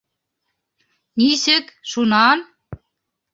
[1.17, 2.39] —Нисек, шунан?